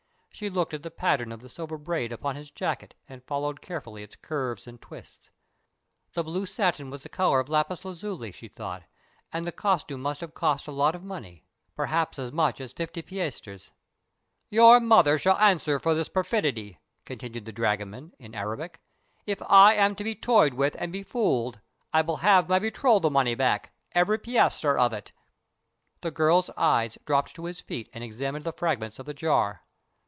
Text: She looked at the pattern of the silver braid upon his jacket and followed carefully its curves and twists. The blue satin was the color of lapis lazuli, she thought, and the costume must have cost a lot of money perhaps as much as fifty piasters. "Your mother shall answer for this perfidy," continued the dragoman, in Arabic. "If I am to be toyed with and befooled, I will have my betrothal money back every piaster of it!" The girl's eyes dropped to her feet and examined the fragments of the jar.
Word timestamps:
She 0.33 0.49
looked 0.49 0.73
at 0.73 0.81
the 0.81 0.89
pattern 0.89 1.31
of 1.31 1.41
the 1.41 1.49
silver 1.49 1.77
braid 1.77 2.11
upon 2.11 2.35
his 2.35 2.49
jacket 2.49 2.95
and 3.07 3.23
followed 3.25 3.61
carefully 3.61 4.01
its 4.01 4.15
curves 4.15 4.65
and 4.65 4.81
twists. 4.81 5.29
The 6.15 6.23
blue 6.23 6.47
satin 6.47 6.89
was 6.89 7.03
the 7.03 7.09
color 7.09 7.39
of 7.41 7.47
lapis 7.49 7.85
lazuli, 7.85 8.31
she 8.31 8.47
thought, 8.47 8.83
and 9.31 9.45
the 9.45 9.51
costume 9.51 10.01
must 10.01 10.19
have 10.21 10.33
cost 10.33 10.65
a 10.67 10.71
lot 10.71 10.95
of 10.95 11.03
money 11.03 11.43
perhaps 11.75 12.17
as 12.17 12.31
much 12.31 12.59
as 12.59 12.73
fifty 12.73 13.03
piasters. 13.03 13.71
"Your 14.49 14.79
mother 14.79 15.19
shall 15.19 15.37
answer 15.37 15.77
for 15.77 15.93
this 15.93 16.09
perfidy," 16.09 16.79
continued 17.05 17.45
the 17.45 17.53
dragoman, 17.53 18.13
in 18.17 18.33
Arabic. 18.33 18.79
"If 19.27 19.43
I 19.43 19.75
am 19.75 19.93
to 19.97 20.03
be 20.03 20.15
toyed 20.15 20.55
with 20.55 20.75
and 20.79 20.91
befooled, 20.91 21.59
I 21.93 22.01
will 22.01 22.17
have 22.17 22.49
my 22.49 22.57
betrothal 22.57 23.11
money 23.11 23.35
back 23.35 23.73
every 23.91 24.17
piaster 24.17 24.75
of 24.79 24.91
it!" 24.91 25.11
The 25.99 26.09
girl's 26.09 26.49
eyes 26.57 26.97
dropped 27.05 27.35
to 27.35 27.45
her 27.45 27.53
feet 27.53 27.89
and 27.93 28.03
examined 28.03 28.45
the 28.45 28.53
fragments 28.53 28.97
of 28.97 29.05
the 29.05 29.13
jar. 29.13 29.61